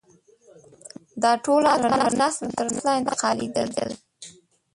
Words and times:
دا 1.23 1.31
ټول 1.45 1.63
اثار 1.75 1.99
له 2.05 2.09
نسله 2.19 2.49
تر 2.57 2.65
نسل 2.73 2.81
ته 2.85 2.91
انتقالېدل. 2.99 3.89